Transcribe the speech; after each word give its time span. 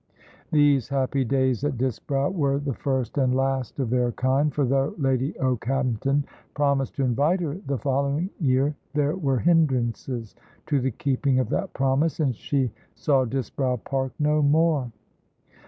These 0.51 0.89
happy 0.89 1.23
days 1.23 1.63
at 1.63 1.77
Disbrowe 1.77 2.31
were 2.31 2.57
the 2.57 2.73
first 2.73 3.19
and 3.19 3.35
last 3.35 3.77
of 3.77 3.91
their 3.91 4.11
kind, 4.13 4.51
for 4.51 4.65
though 4.65 4.95
Lady 4.97 5.35
Okehampton 5.39 6.25
promised 6.55 6.95
to 6.95 7.03
invite 7.03 7.39
her 7.41 7.59
the 7.67 7.77
following 7.77 8.31
year, 8.39 8.73
there 8.95 9.15
were 9.15 9.37
hindrances 9.37 10.33
to 10.65 10.79
the 10.79 10.89
keeping 10.89 11.37
of 11.37 11.49
that 11.49 11.73
promise, 11.73 12.19
and 12.19 12.35
she 12.35 12.71
saw 12.95 13.25
Disbrowe 13.25 13.77
Park 13.77 14.13
no 14.17 14.41
more. 14.41 14.91